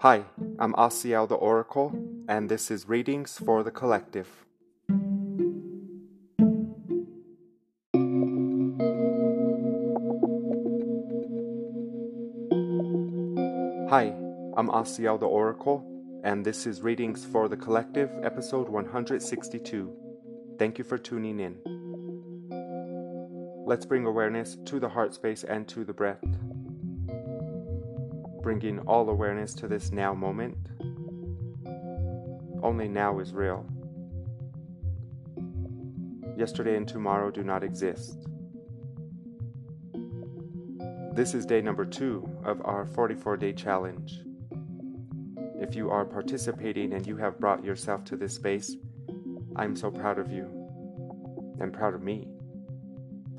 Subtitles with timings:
[0.00, 0.26] Hi,
[0.60, 1.92] I'm Asiel the Oracle,
[2.28, 4.28] and this is Readings for the Collective.
[13.90, 14.14] Hi,
[14.56, 15.84] I'm Asiel the Oracle,
[16.22, 19.92] and this is Readings for the Collective, episode 162.
[20.60, 21.56] Thank you for tuning in.
[23.66, 26.22] Let's bring awareness to the heart space and to the breath
[28.48, 30.56] bringing all awareness to this now moment.
[32.62, 33.66] Only now is real.
[36.34, 38.26] Yesterday and tomorrow do not exist.
[41.12, 44.22] This is day number two of our 44 day challenge.
[45.60, 48.76] If you are participating and you have brought yourself to this space,
[49.56, 50.46] I'm so proud of you
[51.60, 52.26] and proud of me.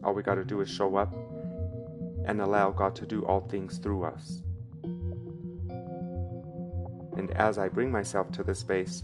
[0.04, 1.16] All we got to do is show up
[2.28, 4.44] and allow God to do all things through us.
[7.36, 9.04] As I bring myself to this space,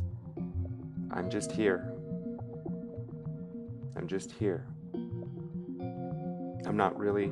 [1.12, 1.92] I'm just here.
[3.96, 4.66] I'm just here.
[6.66, 7.32] I'm not really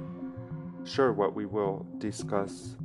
[0.86, 2.76] sure what we will discuss,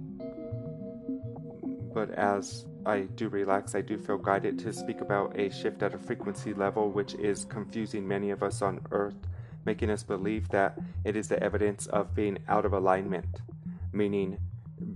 [1.95, 5.95] but as I do relax, I do feel guided to speak about a shift at
[5.95, 9.17] a frequency level which is confusing many of us on earth,
[9.64, 13.42] making us believe that it is the evidence of being out of alignment,
[13.92, 14.39] meaning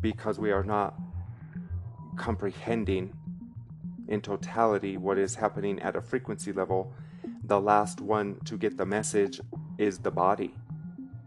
[0.00, 0.94] because we are not
[2.16, 3.12] comprehending
[4.08, 6.92] in totality what is happening at a frequency level,
[7.44, 9.40] the last one to get the message
[9.78, 10.54] is the body.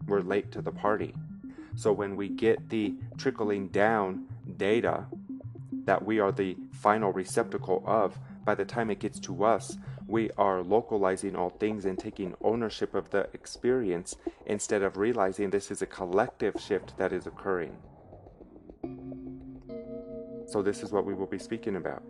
[0.06, 1.14] We're late to the party.
[1.74, 4.26] So when we get the trickling down
[4.56, 5.06] data
[5.84, 9.76] that we are the final receptacle of, by the time it gets to us,
[10.06, 15.70] we are localizing all things and taking ownership of the experience instead of realizing this
[15.70, 17.76] is a collective shift that is occurring.
[20.46, 22.02] So, this is what we will be speaking about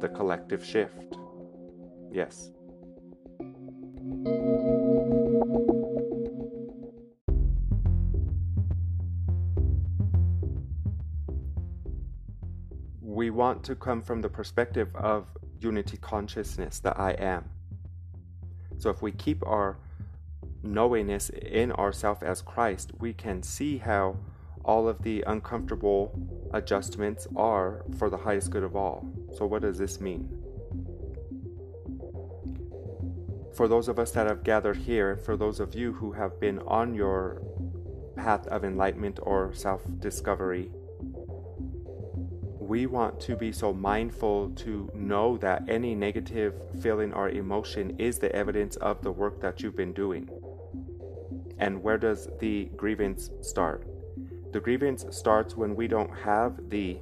[0.00, 1.16] the collective shift.
[2.12, 2.50] Yes.
[13.00, 15.26] We want to come from the perspective of
[15.60, 17.44] unity consciousness, the I am.
[18.76, 19.78] So if we keep our
[20.62, 24.16] knowingness in ourself as Christ, we can see how
[24.68, 26.12] all of the uncomfortable
[26.52, 29.10] adjustments are for the highest good of all.
[29.34, 30.28] So, what does this mean?
[33.56, 36.58] For those of us that have gathered here, for those of you who have been
[36.60, 37.42] on your
[38.14, 40.70] path of enlightenment or self discovery,
[42.60, 46.52] we want to be so mindful to know that any negative
[46.82, 50.28] feeling or emotion is the evidence of the work that you've been doing.
[51.58, 53.97] And where does the grievance start?
[54.52, 56.98] The grievance starts when we don't have the.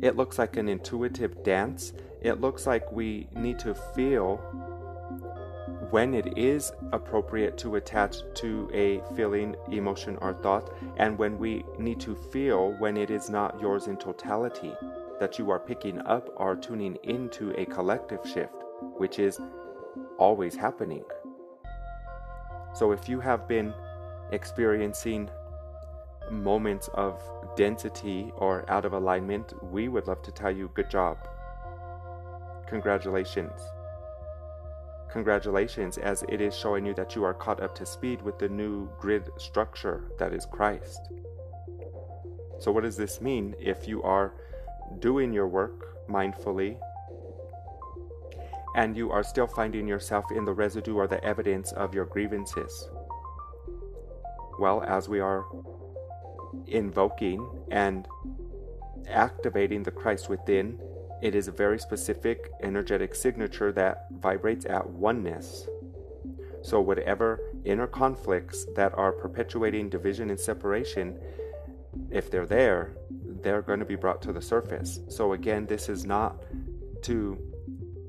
[0.00, 1.92] It looks like an intuitive dance.
[2.20, 4.36] It looks like we need to feel
[5.90, 11.64] when it is appropriate to attach to a feeling, emotion, or thought, and when we
[11.78, 14.72] need to feel when it is not yours in totality,
[15.18, 18.54] that you are picking up or tuning into a collective shift,
[18.98, 19.40] which is
[20.18, 21.04] always happening.
[22.74, 23.74] So if you have been
[24.32, 25.28] experiencing
[26.30, 27.22] moments of
[27.56, 31.18] density or out of alignment, we would love to tell you good job.
[32.68, 33.60] Congratulations.
[35.10, 38.48] Congratulations, as it is showing you that you are caught up to speed with the
[38.48, 41.00] new grid structure that is Christ.
[42.60, 44.34] So, what does this mean if you are
[45.00, 46.78] doing your work mindfully
[48.76, 52.88] and you are still finding yourself in the residue or the evidence of your grievances?
[54.60, 55.44] Well, as we are
[56.66, 58.06] invoking and
[59.08, 60.78] activating the Christ within,
[61.22, 65.66] it is a very specific energetic signature that vibrates at oneness.
[66.62, 71.18] So, whatever inner conflicts that are perpetuating division and separation,
[72.10, 72.96] if they're there,
[73.42, 75.00] they're going to be brought to the surface.
[75.08, 76.42] So, again, this is not
[77.02, 77.38] to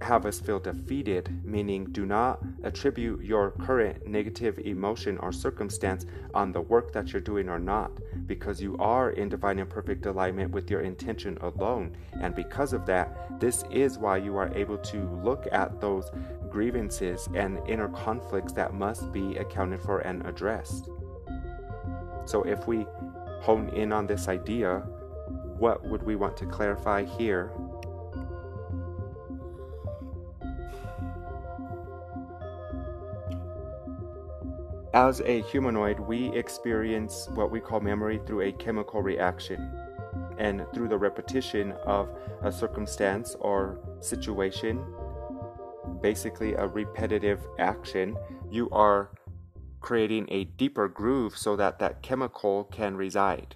[0.01, 6.51] have us feel defeated, meaning do not attribute your current negative emotion or circumstance on
[6.51, 7.91] the work that you're doing or not,
[8.25, 11.95] because you are in divine and perfect alignment with your intention alone.
[12.21, 16.09] And because of that, this is why you are able to look at those
[16.49, 20.89] grievances and inner conflicts that must be accounted for and addressed.
[22.25, 22.85] So if we
[23.41, 24.79] hone in on this idea,
[25.57, 27.51] what would we want to clarify here
[34.93, 39.71] as a humanoid, we experience what we call memory through a chemical reaction
[40.37, 42.09] and through the repetition of
[42.41, 44.83] a circumstance or situation,
[46.01, 48.17] basically a repetitive action,
[48.49, 49.11] you are
[49.79, 53.55] creating a deeper groove so that that chemical can reside.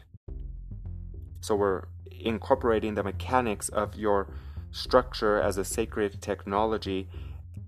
[1.41, 4.33] So we're incorporating the mechanics of your
[4.71, 7.09] structure as a sacred technology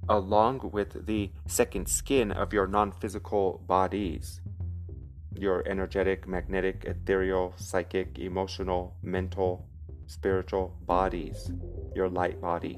[0.09, 4.42] along with the second skin of your non physical bodies
[5.39, 9.68] your energetic, magnetic, ethereal, psychic, emotional, mental,
[10.07, 11.51] spiritual bodies,
[11.95, 12.74] your light body.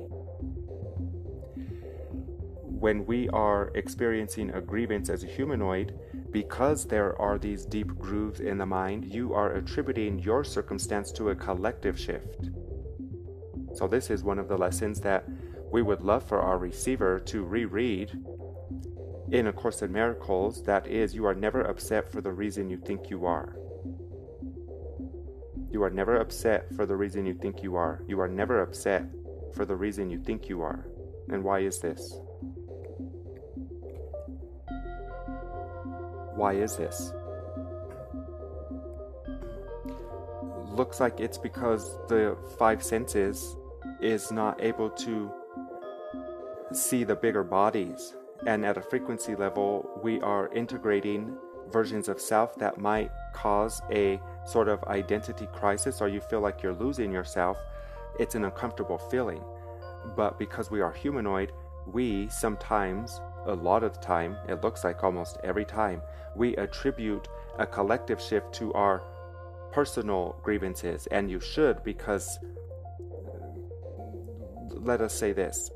[2.64, 6.00] When we are experiencing a grievance as a humanoid,
[6.32, 11.30] because there are these deep grooves in the mind, you are attributing your circumstance to
[11.30, 12.50] a collective shift.
[13.74, 15.28] So, this is one of the lessons that
[15.72, 18.12] we would love for our receiver to reread
[19.32, 22.78] in A Course in Miracles that is, you are never upset for the reason you
[22.78, 23.56] think you are.
[25.72, 28.02] You are never upset for the reason you think you are.
[28.08, 29.06] You are never upset
[29.54, 30.88] for the reason you think you are.
[31.32, 32.20] And why is this?
[36.36, 37.14] Why is this?
[40.72, 43.56] Looks like it's because the five senses
[44.02, 45.32] is not able to
[46.72, 48.14] see the bigger bodies.
[48.46, 51.36] And at a frequency level, we are integrating
[51.72, 56.64] versions of self that might cause a sort of identity crisis or you feel like
[56.64, 57.58] you're losing yourself.
[58.20, 59.44] It's an uncomfortable feeling.
[60.16, 61.52] But because we are humanoid,
[61.86, 66.02] we sometimes, a lot of the time, it looks like almost every time,
[66.36, 67.28] we attribute
[67.58, 69.02] a collective shift to our
[69.72, 71.08] personal grievances.
[71.08, 72.40] And you should because,
[74.72, 75.72] let us say this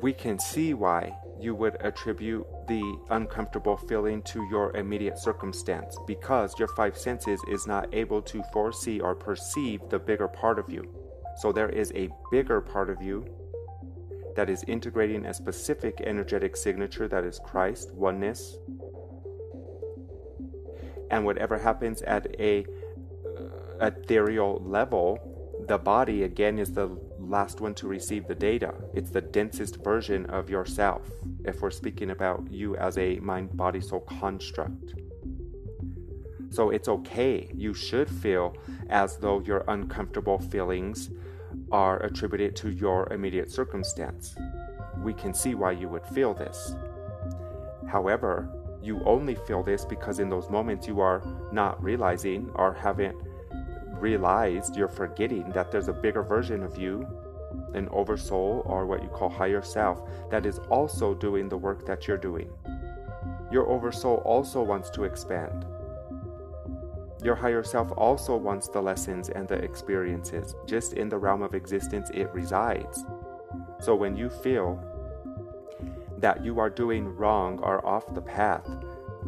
[0.00, 6.58] we can see why you would attribute the uncomfortable feeling to your immediate circumstance because
[6.58, 10.88] your five senses is not able to foresee or perceive the bigger part of you.
[11.38, 13.26] So there is a bigger part of you
[14.36, 18.56] that is integrating a specific energetic signature that is Christ, oneness.
[21.10, 22.64] And whatever happens at a
[23.36, 25.31] uh, ethereal level,
[25.68, 26.88] the body again is the
[27.18, 28.74] last one to receive the data.
[28.94, 31.02] It's the densest version of yourself,
[31.44, 34.94] if we're speaking about you as a mind body soul construct.
[36.50, 37.50] So it's okay.
[37.54, 38.56] You should feel
[38.90, 41.10] as though your uncomfortable feelings
[41.70, 44.34] are attributed to your immediate circumstance.
[44.98, 46.74] We can see why you would feel this.
[47.88, 48.48] However,
[48.82, 51.22] you only feel this because in those moments you are
[51.52, 53.16] not realizing or haven't
[54.02, 57.06] realized you're forgetting that there's a bigger version of you,
[57.74, 62.08] an oversoul, or what you call higher self, that is also doing the work that
[62.08, 62.50] you're doing.
[63.52, 65.64] Your oversoul also wants to expand.
[67.22, 70.56] Your higher self also wants the lessons and the experiences.
[70.66, 73.04] Just in the realm of existence, it resides.
[73.78, 74.82] So when you feel
[76.18, 78.68] that you are doing wrong or off the path,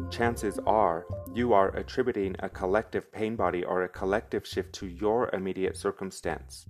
[0.09, 1.05] chances are
[1.35, 6.65] you are attributing a collective pain body or a collective shift to your immediate circumstance.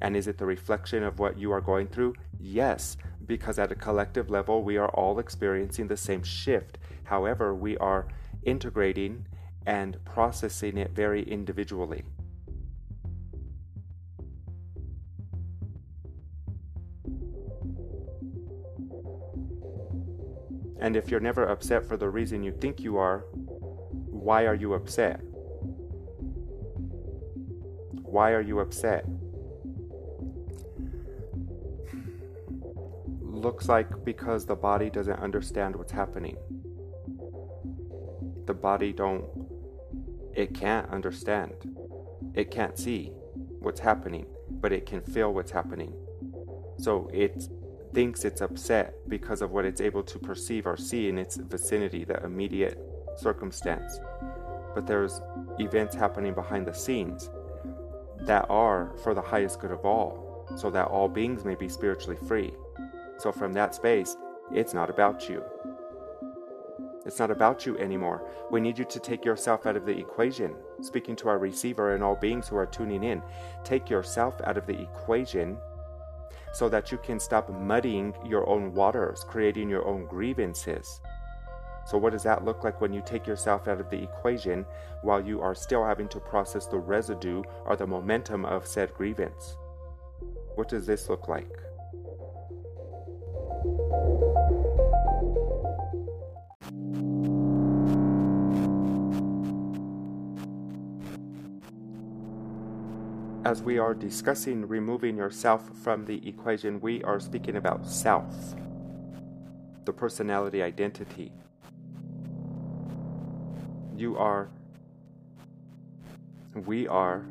[0.00, 2.14] And is it the reflection of what you are going through?
[2.40, 2.96] Yes,
[3.26, 6.78] because at a collective level, we are all experiencing the same shift.
[7.04, 8.08] However, we are
[8.42, 9.24] integrating
[9.64, 12.02] and processing it very individually.
[20.80, 23.24] And if you're never upset for the reason you think you are,
[24.10, 25.20] why are you upset?
[28.02, 29.04] Why are you upset?
[33.20, 36.36] Looks like because the body doesn't understand what's happening.
[38.46, 39.24] The body don't
[40.34, 41.52] it can't understand.
[42.34, 43.12] It can't see
[43.58, 45.92] what's happening, but it can feel what's happening.
[46.78, 47.48] So it's
[47.92, 52.04] thinks it's upset because of what it's able to perceive or see in its vicinity,
[52.04, 52.78] the immediate
[53.16, 53.98] circumstance.
[54.74, 55.20] But there's
[55.58, 57.30] events happening behind the scenes
[58.22, 62.18] that are for the highest good of all, so that all beings may be spiritually
[62.28, 62.52] free.
[63.18, 64.16] So, from that space,
[64.52, 65.42] it's not about you.
[67.06, 68.28] It's not about you anymore.
[68.50, 70.54] We need you to take yourself out of the equation.
[70.82, 73.22] Speaking to our receiver and all beings who are tuning in,
[73.64, 75.56] take yourself out of the equation
[76.52, 81.00] so that you can stop muddying your own waters, creating your own grievances.
[81.86, 84.64] So, what does that look like when you take yourself out of the equation
[85.02, 89.56] while you are still having to process the residue or the momentum of said grievance?
[90.54, 91.69] What does this look like?
[103.44, 108.54] As we are discussing removing yourself from the equation, we are speaking about self,
[109.84, 111.32] the personality identity.
[113.96, 114.50] You are,
[116.66, 117.24] we are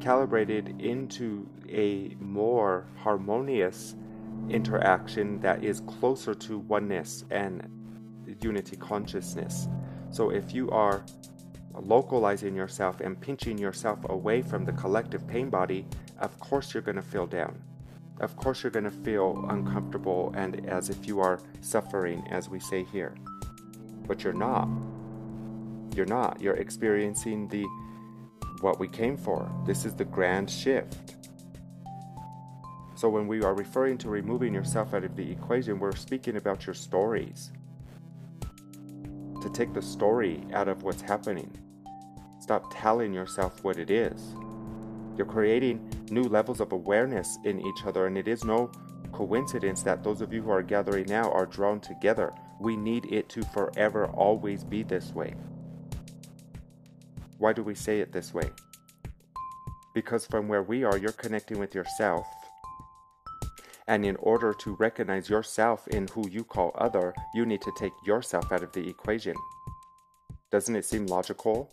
[0.00, 3.94] calibrated into a more harmonious
[4.48, 7.68] interaction that is closer to oneness and
[8.40, 9.68] unity consciousness.
[10.10, 11.04] So if you are
[11.74, 15.86] localizing yourself and pinching yourself away from the collective pain body,
[16.18, 17.60] of course you're going to feel down.
[18.20, 22.60] Of course you're going to feel uncomfortable and as if you are suffering, as we
[22.60, 23.14] say here.
[24.06, 24.68] But you're not.
[25.94, 26.40] You're not.
[26.40, 27.66] You're experiencing the
[28.60, 29.50] what we came for.
[29.66, 31.16] This is the grand shift.
[32.94, 36.66] So when we are referring to removing yourself out of the equation, we're speaking about
[36.66, 37.61] your stories to
[39.52, 41.50] take the story out of what's happening.
[42.40, 44.34] Stop telling yourself what it is.
[45.16, 48.70] You're creating new levels of awareness in each other, and it is no
[49.12, 52.32] coincidence that those of you who are gathering now are drawn together.
[52.60, 55.34] We need it to forever always be this way.
[57.38, 58.50] Why do we say it this way?
[59.94, 62.26] Because from where we are, you're connecting with yourself
[63.92, 67.92] and in order to recognize yourself in who you call other, you need to take
[68.06, 69.34] yourself out of the equation.
[70.50, 71.70] Doesn't it seem logical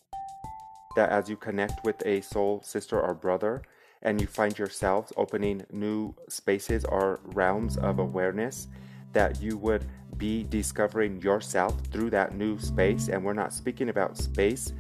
[0.98, 3.62] that as you connect with a soul sister or brother,
[4.02, 8.68] and you find yourselves opening new spaces or realms of awareness,
[9.14, 9.86] that you would
[10.18, 13.08] be discovering yourself through that new space?
[13.08, 14.74] And we're not speaking about space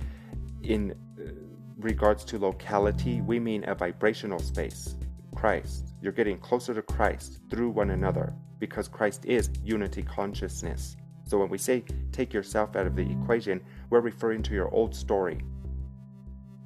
[0.63, 1.31] in uh,
[1.77, 4.95] regards to locality, we mean a vibrational space.
[5.35, 5.88] Christ.
[6.01, 10.95] You're getting closer to Christ through one another because Christ is unity consciousness.
[11.25, 14.95] So when we say take yourself out of the equation, we're referring to your old
[14.95, 15.41] story,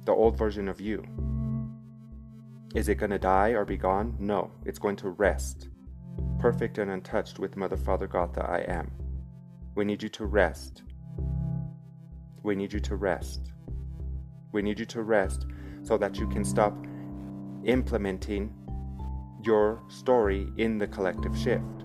[0.04, 1.04] the old version of you.
[2.74, 4.16] Is it going to die or be gone?
[4.18, 5.68] No, it's going to rest,
[6.38, 8.90] perfect and untouched with Mother, Father, God that I am.
[9.74, 10.82] We need you to rest.
[12.42, 13.52] We need you to rest.
[14.52, 15.46] We need you to rest
[15.82, 16.76] so that you can stop
[17.64, 18.54] implementing
[19.44, 21.84] your story in the collective shift.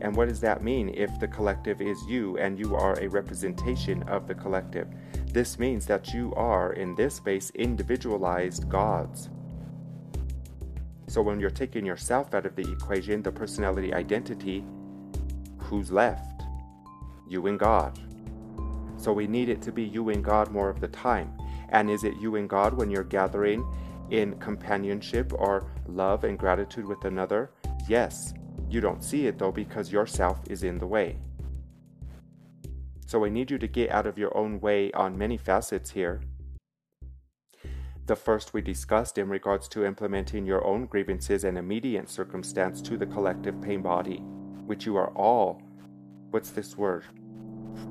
[0.00, 4.02] And what does that mean if the collective is you and you are a representation
[4.04, 4.88] of the collective?
[5.32, 9.30] This means that you are, in this space, individualized gods.
[11.06, 14.64] So when you're taking yourself out of the equation, the personality identity,
[15.58, 16.42] who's left?
[17.28, 17.98] You and God.
[18.96, 21.32] So we need it to be you and God more of the time.
[21.70, 23.64] And is it you and God when you're gathering
[24.10, 27.50] in companionship or love and gratitude with another?
[27.88, 28.34] Yes.
[28.68, 31.18] You don't see it though because yourself is in the way.
[33.06, 36.20] So I need you to get out of your own way on many facets here.
[38.06, 42.98] The first we discussed in regards to implementing your own grievances and immediate circumstance to
[42.98, 44.18] the collective pain body,
[44.66, 45.62] which you are all,
[46.30, 47.04] what's this word?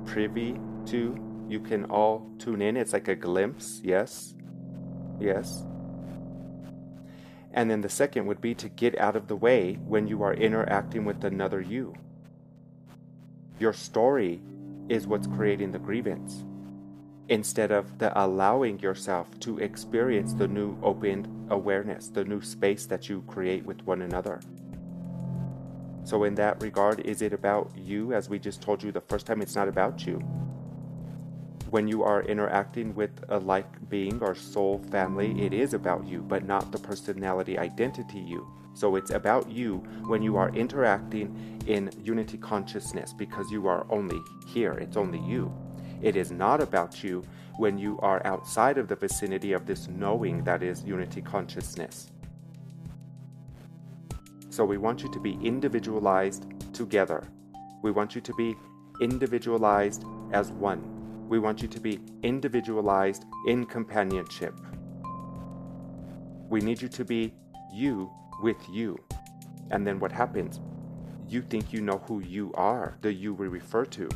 [0.06, 1.18] Privy to?
[1.48, 2.78] You can all tune in.
[2.78, 4.36] It's like a glimpse, yes?
[5.20, 5.64] Yes.
[7.54, 10.34] And then the second would be to get out of the way when you are
[10.34, 11.94] interacting with another you.
[13.60, 14.42] Your story
[14.90, 16.44] is what's creating the grievance
[17.30, 23.08] instead of the allowing yourself to experience the new opened awareness, the new space that
[23.08, 24.42] you create with one another.
[26.04, 28.14] So, in that regard, is it about you?
[28.14, 30.22] As we just told you the first time, it's not about you
[31.74, 36.22] when you are interacting with a like being or soul family, it is about you,
[36.22, 38.48] but not the personality identity you.
[38.76, 44.20] So it's about you when you are interacting in unity consciousness because you are only
[44.46, 45.52] here, it's only you.
[46.04, 47.24] It is not about you
[47.58, 52.12] when you are outside of the vicinity of this knowing that is unity consciousness.
[54.52, 57.24] So we want you to be individualized together.
[57.82, 58.54] We want you to be
[59.02, 60.93] individualized as one.
[61.34, 64.54] We want you to be individualized in companionship.
[66.48, 67.34] We need you to be
[67.74, 68.12] you
[68.44, 69.00] with you.
[69.72, 70.60] And then what happens?
[71.28, 74.08] You think you know who you are, the you we refer to.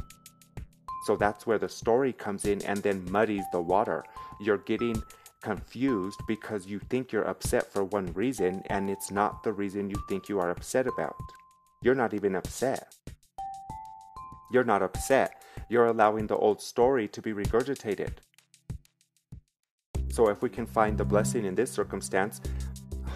[1.08, 4.04] So that's where the story comes in and then muddies the water.
[4.40, 5.02] You're getting
[5.42, 9.98] confused because you think you're upset for one reason and it's not the reason you
[10.08, 11.16] think you are upset about.
[11.82, 12.94] You're not even upset.
[14.52, 15.37] You're not upset
[15.70, 18.14] you're allowing the old story to be regurgitated.
[20.10, 22.42] So, if we can find the blessing in this circumstance,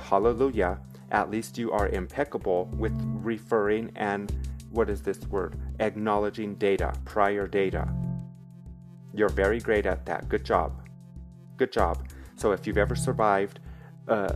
[0.09, 0.79] hallelujah,
[1.11, 2.93] at least you are impeccable with
[3.23, 4.31] referring and
[4.69, 5.57] what is this word?
[5.79, 7.91] Acknowledging data, prior data.
[9.13, 10.29] You're very great at that.
[10.29, 10.87] Good job.
[11.57, 12.07] Good job.
[12.35, 13.59] So, if you've ever survived
[14.07, 14.35] uh,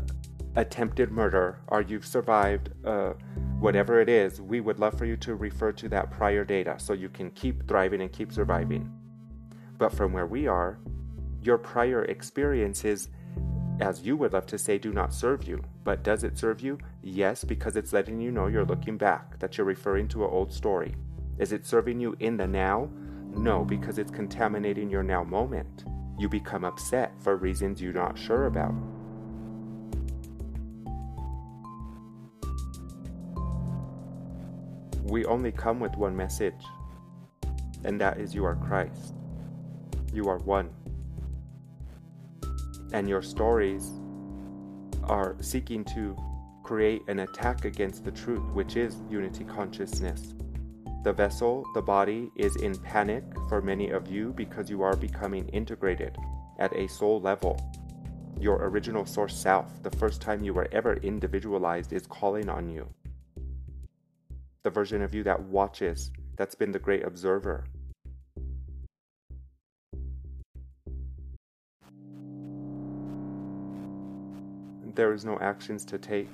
[0.55, 3.13] attempted murder or you've survived uh,
[3.59, 6.93] whatever it is, we would love for you to refer to that prior data so
[6.93, 8.91] you can keep thriving and keep surviving.
[9.77, 10.79] But from where we are,
[11.41, 13.09] your prior experiences,
[13.79, 15.63] as you would love to say, do not serve you.
[15.83, 16.77] But does it serve you?
[17.03, 20.51] Yes, because it's letting you know you're looking back, that you're referring to an old
[20.51, 20.95] story.
[21.37, 22.89] Is it serving you in the now?
[23.35, 25.83] No, because it's contaminating your now moment.
[26.17, 28.73] You become upset for reasons you're not sure about.
[35.05, 36.65] We only come with one message,
[37.83, 39.13] and that is you are Christ.
[40.11, 40.71] You are one.
[42.91, 43.91] And your stories
[45.03, 46.17] are seeking to
[46.63, 50.33] create an attack against the truth, which is unity consciousness.
[51.03, 55.47] The vessel, the body, is in panic for many of you because you are becoming
[55.49, 56.17] integrated
[56.57, 57.61] at a soul level.
[58.39, 62.87] Your original source self, the first time you were ever individualized, is calling on you.
[64.65, 67.65] The version of you that watches, that's been the great observer.
[74.95, 76.31] There is no actions to take.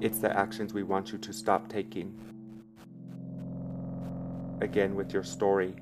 [0.00, 2.18] It's the actions we want you to stop taking.
[4.62, 5.76] Again, with your story,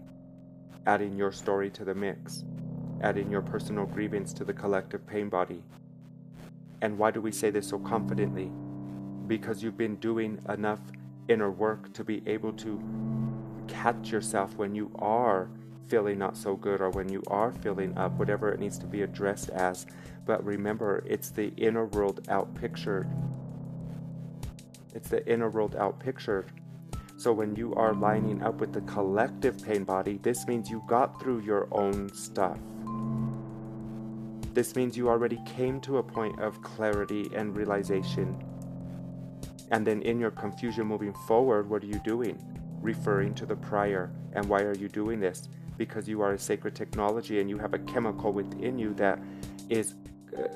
[0.89, 2.43] adding your story to the mix,
[3.01, 5.63] adding your personal grievance to the collective pain body.
[6.83, 8.51] And why do we say this so confidently?
[9.29, 10.81] Because you've been doing enough
[11.29, 12.83] inner work to be able to
[13.69, 15.51] catch yourself when you are
[15.87, 19.03] feeling not so good or when you are feeling up, whatever it needs to be
[19.03, 19.87] addressed as.
[20.27, 23.09] But remember, it's the inner world out pictured
[24.95, 26.51] it's the inner world out pictured.
[27.17, 31.21] So when you are lining up with the collective pain body, this means you got
[31.21, 32.59] through your own stuff.
[34.55, 38.43] This means you already came to a point of clarity and realization.
[39.70, 42.42] And then in your confusion moving forward, what are you doing?
[42.81, 44.11] Referring to the prior.
[44.33, 45.48] And why are you doing this?
[45.76, 49.18] Because you are a sacred technology and you have a chemical within you that
[49.68, 49.94] is.
[50.37, 50.48] Uh,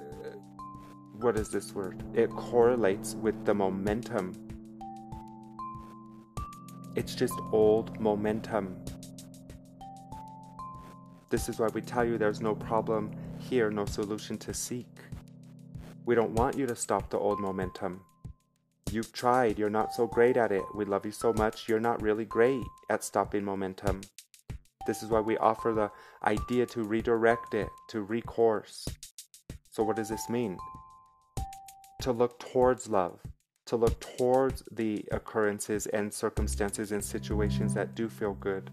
[1.20, 2.02] what is this word?
[2.14, 4.34] It correlates with the momentum.
[6.96, 8.76] It's just old momentum.
[11.30, 14.88] This is why we tell you there's no problem here, no solution to seek.
[16.04, 18.00] We don't want you to stop the old momentum.
[18.92, 20.62] You've tried, you're not so great at it.
[20.74, 24.02] We love you so much, you're not really great at stopping momentum.
[24.86, 25.90] This is why we offer the
[26.28, 28.86] idea to redirect it, to recourse.
[29.70, 30.58] So, what does this mean?
[32.02, 33.20] to look towards love,
[33.64, 38.70] to look towards the occurrences and circumstances and situations that do feel good.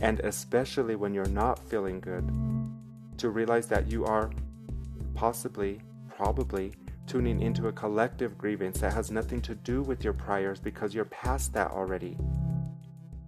[0.00, 2.30] And especially when you're not feeling good,
[3.18, 4.30] to realize that you are
[5.16, 5.80] possibly,
[6.16, 6.72] probably,
[7.10, 11.04] tuning into a collective grievance that has nothing to do with your priors because you're
[11.06, 12.16] past that already.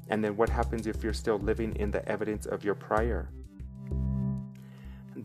[0.09, 3.29] And then what happens if you're still living in the evidence of your prior?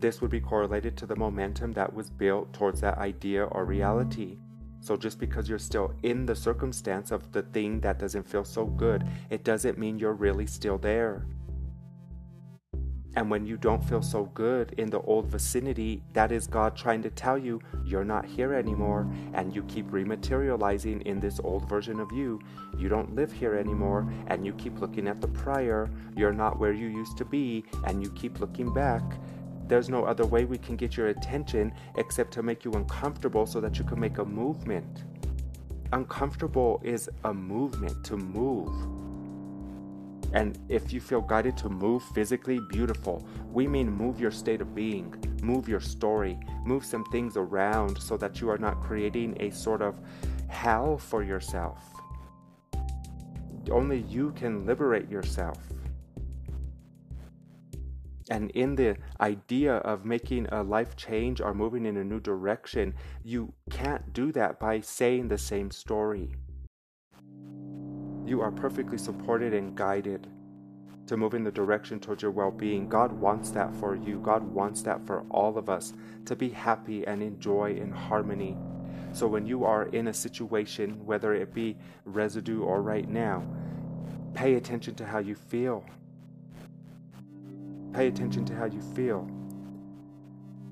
[0.00, 4.38] this would be correlated to the momentum that was built towards that idea or reality.
[4.80, 8.64] So, just because you're still in the circumstance of the thing that doesn't feel so
[8.64, 11.26] good, it doesn't mean you're really still there.
[13.18, 17.02] And when you don't feel so good in the old vicinity, that is God trying
[17.02, 21.98] to tell you you're not here anymore, and you keep rematerializing in this old version
[21.98, 22.40] of you.
[22.76, 25.90] You don't live here anymore, and you keep looking at the prior.
[26.16, 29.02] You're not where you used to be, and you keep looking back.
[29.66, 33.60] There's no other way we can get your attention except to make you uncomfortable so
[33.60, 35.02] that you can make a movement.
[35.92, 39.07] Uncomfortable is a movement to move.
[40.32, 43.26] And if you feel guided to move physically, beautiful.
[43.50, 48.16] We mean move your state of being, move your story, move some things around so
[48.18, 49.98] that you are not creating a sort of
[50.48, 51.82] hell for yourself.
[53.70, 55.58] Only you can liberate yourself.
[58.30, 62.94] And in the idea of making a life change or moving in a new direction,
[63.24, 66.34] you can't do that by saying the same story.
[68.28, 70.26] You are perfectly supported and guided
[71.06, 72.86] to move in the direction towards your well being.
[72.86, 74.20] God wants that for you.
[74.20, 75.94] God wants that for all of us
[76.26, 78.54] to be happy and enjoy in harmony.
[79.14, 83.46] So when you are in a situation, whether it be residue or right now,
[84.34, 85.86] pay attention to how you feel.
[87.94, 89.26] Pay attention to how you feel.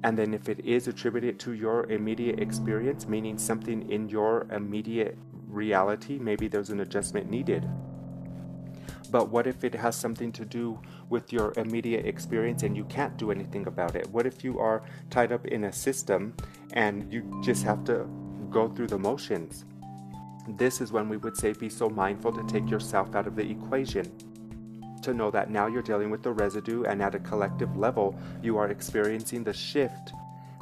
[0.04, 5.16] And then, if it is attributed to your immediate experience, meaning something in your immediate
[5.56, 7.66] reality, maybe there's an adjustment needed.
[9.10, 13.16] But what if it has something to do with your immediate experience and you can't
[13.16, 14.08] do anything about it?
[14.10, 16.34] What if you are tied up in a system
[16.72, 18.06] and you just have to
[18.50, 19.64] go through the motions?
[20.48, 23.48] This is when we would say be so mindful to take yourself out of the
[23.48, 24.12] equation.
[25.02, 28.56] To know that now you're dealing with the residue, and at a collective level, you
[28.58, 30.12] are experiencing the shift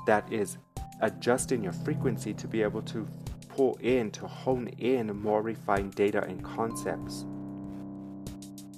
[0.07, 0.59] that is
[1.01, 3.07] adjusting your frequency to be able to
[3.55, 7.25] pull in, to hone in more refined data and concepts.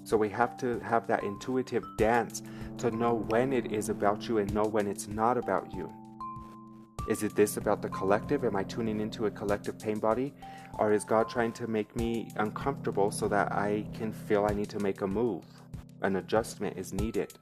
[0.05, 2.43] So we have to have that intuitive dance
[2.79, 5.93] to know when it is about you and know when it's not about you.
[7.09, 8.45] Is it this about the collective?
[8.45, 10.35] Am I tuning into a collective pain body?
[10.79, 14.69] Or is God trying to make me uncomfortable so that I can feel I need
[14.71, 15.45] to make a move?
[16.03, 17.33] An adjustment is needed.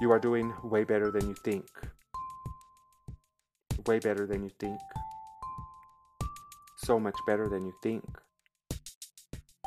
[0.00, 1.66] You are doing way better than you think.
[3.88, 4.78] Way better than you think.
[6.76, 8.04] So much better than you think.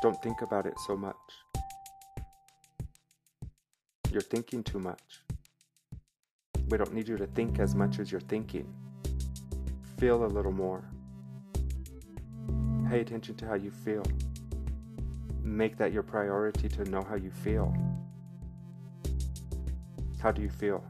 [0.00, 1.16] Don't think about it so much.
[4.12, 5.24] You're thinking too much.
[6.68, 8.72] We don't need you to think as much as you're thinking.
[9.98, 10.84] Feel a little more.
[12.88, 14.04] Pay attention to how you feel.
[15.42, 17.74] Make that your priority to know how you feel.
[20.20, 20.84] How do you feel?